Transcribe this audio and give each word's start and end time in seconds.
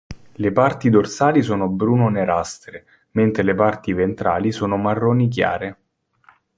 Le 0.33 0.51
parti 0.51 0.89
dorsali 0.89 1.43
sono 1.43 1.67
bruno-nerastre, 1.67 2.87
mentre 3.11 3.43
le 3.43 3.53
parti 3.53 3.93
ventrali 3.93 4.51
sono 4.51 4.75
marroni 4.75 5.27
chiare. 5.27 5.77